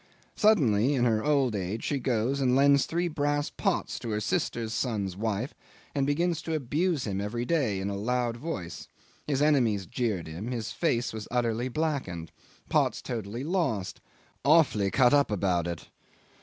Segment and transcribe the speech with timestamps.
[0.35, 4.73] Suddenly in her old age she goes and lends three brass pots to her sister's
[4.73, 5.53] son's wife,
[5.93, 8.87] and begins to abuse him every day in a loud voice.
[9.27, 12.31] His enemies jeered at him; his face was utterly blackened.
[12.67, 14.01] Pots totally lost.
[14.43, 15.85] Awfully cut up about it.